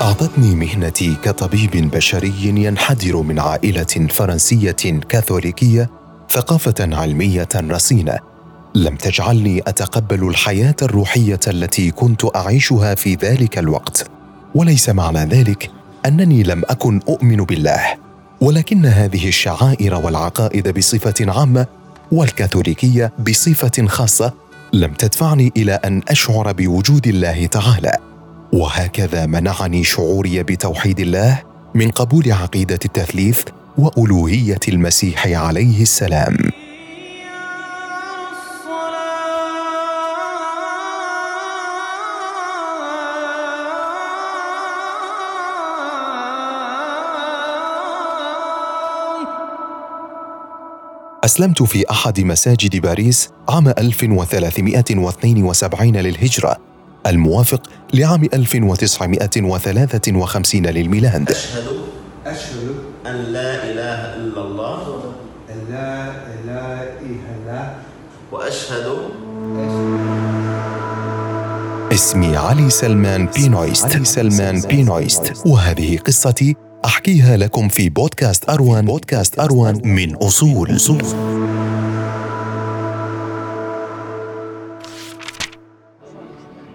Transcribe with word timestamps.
أعطتني 0.00 0.54
مهنتي 0.54 1.14
كطبيب 1.22 1.90
بشري 1.90 2.34
ينحدر 2.44 3.16
من 3.16 3.38
عائلة 3.38 4.08
فرنسية 4.10 5.00
كاثوليكية 5.08 5.90
ثقافة 6.30 6.74
علمية 6.80 7.48
رصينة. 7.56 8.18
لم 8.74 8.96
تجعلني 8.96 9.60
أتقبل 9.60 10.28
الحياة 10.28 10.74
الروحية 10.82 11.40
التي 11.46 11.90
كنت 11.90 12.36
أعيشها 12.36 12.94
في 12.94 13.14
ذلك 13.14 13.58
الوقت. 13.58 14.10
وليس 14.54 14.88
معنى 14.88 15.24
ذلك 15.24 15.70
أنني 16.06 16.42
لم 16.42 16.62
أكن 16.68 17.00
أؤمن 17.08 17.36
بالله. 17.36 17.82
ولكن 18.40 18.86
هذه 18.86 19.28
الشعائر 19.28 19.94
والعقائد 19.94 20.78
بصفة 20.78 21.32
عامة 21.32 21.66
والكاثوليكية 22.12 23.12
بصفة 23.28 23.86
خاصة 23.86 24.32
لم 24.72 24.92
تدفعني 24.92 25.52
إلى 25.56 25.72
أن 25.72 26.02
أشعر 26.08 26.52
بوجود 26.52 27.06
الله 27.06 27.46
تعالى. 27.46 28.09
وهكذا 28.52 29.26
منعني 29.26 29.84
شعوري 29.84 30.42
بتوحيد 30.42 31.00
الله 31.00 31.42
من 31.74 31.90
قبول 31.90 32.32
عقيدة 32.32 32.78
التثليث 32.84 33.42
وألوهية 33.78 34.60
المسيح 34.68 35.26
عليه 35.26 35.82
السلام. 35.82 36.36
أسلمت 51.24 51.62
في 51.62 51.90
أحد 51.90 52.20
مساجد 52.20 52.76
باريس 52.76 53.30
عام 53.48 53.68
1372 53.68 55.96
للهجرة. 55.96 56.69
الموافق 57.06 57.62
لعام 57.94 58.28
1953 58.34 60.66
للميلاد. 60.66 61.30
أشهد 61.30 61.64
أشهد 62.26 62.74
أن 63.06 63.14
لا 63.14 63.64
إله 63.64 64.16
إلا 64.16 64.42
الله. 64.42 65.02
أن 65.50 65.56
لا 65.70 66.10
إله 66.10 66.82
إلا 66.82 67.30
الله. 67.36 67.74
وأشهد 68.32 68.96
اسمي 71.92 72.36
علي 72.36 72.70
سلمان 72.70 73.28
بينويست. 73.36 73.94
علي 73.94 74.04
سلمان 74.04 74.60
بينويست. 74.60 75.32
وهذه 75.46 75.98
قصتي 75.98 76.56
أحكيها 76.84 77.36
لكم 77.36 77.68
في 77.68 77.88
بودكاست 77.88 78.50
أروان. 78.50 78.84
بودكاست 78.84 79.38
أروان 79.38 79.80
من 79.84 80.16
أصول. 80.16 80.70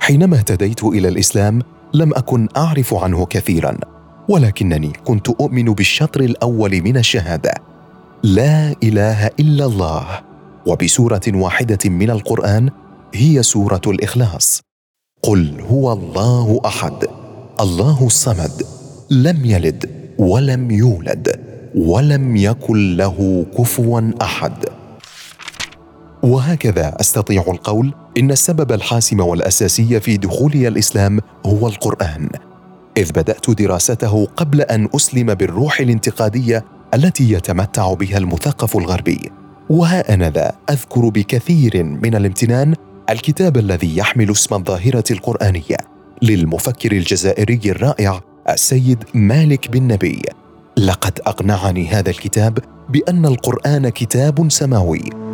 حينما 0.00 0.36
اهتديت 0.36 0.84
إلى 0.84 1.08
الإسلام 1.08 1.62
لم 1.94 2.14
أكن 2.14 2.48
أعرف 2.56 2.94
عنه 2.94 3.26
كثيرا 3.26 3.78
ولكنني 4.28 4.92
كنت 5.04 5.28
أؤمن 5.28 5.64
بالشطر 5.64 6.20
الأول 6.20 6.82
من 6.82 6.96
الشهادة. 6.96 7.54
لا 8.22 8.74
إله 8.82 9.26
إلا 9.26 9.64
الله. 9.64 10.04
وبسورة 10.66 11.20
واحدة 11.34 11.78
من 11.84 12.10
القرآن 12.10 12.70
هي 13.14 13.42
سورة 13.42 13.80
الإخلاص. 13.86 14.60
قل 15.22 15.60
هو 15.60 15.92
الله 15.92 16.60
أحد. 16.66 17.06
الله 17.60 18.06
الصمد. 18.06 18.62
لم 19.10 19.44
يلد 19.44 19.90
ولم 20.18 20.70
يولد 20.70 21.40
ولم 21.74 22.36
يكن 22.36 22.96
له 22.96 23.46
كفوا 23.58 24.10
أحد. 24.22 24.79
وهكذا 26.22 26.96
أستطيع 27.00 27.44
القول 27.48 27.94
إن 28.18 28.30
السبب 28.30 28.72
الحاسم 28.72 29.20
والأساسي 29.20 30.00
في 30.00 30.16
دخولي 30.16 30.68
الإسلام 30.68 31.20
هو 31.46 31.68
القرآن 31.68 32.28
إذ 32.96 33.12
بدأت 33.12 33.50
دراسته 33.50 34.26
قبل 34.36 34.60
أن 34.60 34.88
أسلم 34.94 35.34
بالروح 35.34 35.80
الانتقادية 35.80 36.64
التي 36.94 37.32
يتمتع 37.32 37.94
بها 37.94 38.18
المثقف 38.18 38.76
الغربي. 38.76 39.30
وها 39.70 40.14
أنا 40.14 40.30
ذا 40.30 40.52
أذكر 40.70 41.08
بكثير 41.08 41.84
من 41.84 42.14
الامتنان 42.14 42.74
الكتاب 43.10 43.56
الذي 43.56 43.96
يحمل 43.96 44.30
اسم 44.30 44.54
الظاهرة 44.54 45.04
القرآنية 45.10 45.76
للمفكر 46.22 46.92
الجزائري 46.92 47.60
الرائع 47.66 48.20
السيد 48.48 49.04
مالك 49.14 49.70
بن 49.70 49.82
نبي. 49.82 50.22
لقد 50.76 51.20
أقنعني 51.26 51.88
هذا 51.88 52.10
الكتاب 52.10 52.58
بأن 52.88 53.26
القرآن 53.26 53.88
كتاب 53.88 54.50
سماوي. 54.50 55.29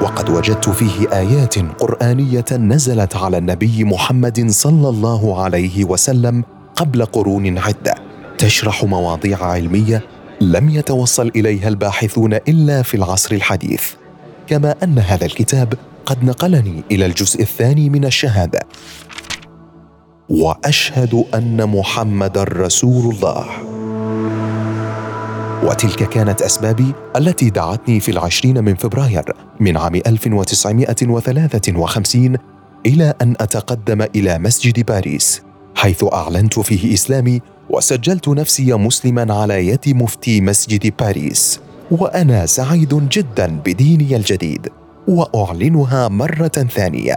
وقد 0.00 0.30
وجدت 0.30 0.68
فيه 0.68 1.08
آيات 1.12 1.58
قرآنية 1.58 2.44
نزلت 2.52 3.16
على 3.16 3.38
النبي 3.38 3.84
محمد 3.84 4.50
صلى 4.50 4.88
الله 4.88 5.42
عليه 5.42 5.84
وسلم 5.84 6.44
قبل 6.76 7.04
قرون 7.04 7.58
عدة. 7.58 7.94
تشرح 8.38 8.84
مواضيع 8.84 9.44
علمية 9.44 10.02
لم 10.40 10.70
يتوصل 10.70 11.30
إليها 11.36 11.68
الباحثون 11.68 12.34
إلا 12.34 12.82
في 12.82 12.94
العصر 12.94 13.34
الحديث. 13.34 13.82
كما 14.46 14.74
أن 14.82 14.98
هذا 14.98 15.26
الكتاب 15.26 15.74
قد 16.06 16.24
نقلني 16.24 16.82
إلى 16.90 17.06
الجزء 17.06 17.42
الثاني 17.42 17.90
من 17.90 18.04
الشهادة. 18.04 18.60
وأشهد 20.28 21.24
أن 21.34 21.66
محمدا 21.66 22.44
رسول 22.44 23.14
الله. 23.14 23.46
وتلك 25.62 26.08
كانت 26.08 26.42
أسبابي 26.42 26.92
التي 27.16 27.50
دعتني 27.50 28.00
في 28.00 28.10
العشرين 28.10 28.64
من 28.64 28.74
فبراير 28.74 29.24
من 29.60 29.76
عام 29.76 29.94
1953 29.94 32.36
إلى 32.86 33.14
أن 33.22 33.34
أتقدم 33.40 34.02
إلى 34.02 34.38
مسجد 34.38 34.86
باريس 34.86 35.42
حيث 35.74 36.04
أعلنت 36.12 36.58
فيه 36.58 36.94
إسلامي 36.94 37.40
وسجلت 37.70 38.28
نفسي 38.28 38.72
مسلما 38.72 39.34
على 39.34 39.66
يد 39.66 39.96
مفتي 39.96 40.40
مسجد 40.40 40.92
باريس 41.00 41.60
وأنا 41.90 42.46
سعيد 42.46 43.08
جدا 43.08 43.60
بديني 43.64 44.16
الجديد 44.16 44.68
وأعلنها 45.08 46.08
مرة 46.08 46.48
ثانية. 46.48 47.16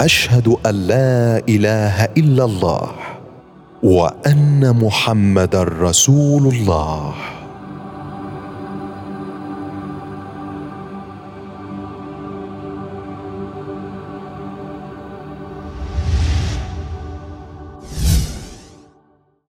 أشهد 0.00 0.56
أن 0.66 0.74
لا 0.74 1.42
إله 1.48 2.04
إلا 2.04 2.44
الله. 2.44 3.05
وأن 3.86 4.76
محمدا 4.82 5.62
رسول 5.62 6.46
الله. 6.54 7.14